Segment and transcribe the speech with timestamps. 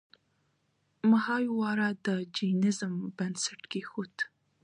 [1.11, 4.15] مهایورا د جینیزم بنسټ کیښود.